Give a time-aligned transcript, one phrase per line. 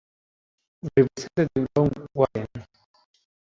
[0.97, 2.47] Representative Ron Wyden.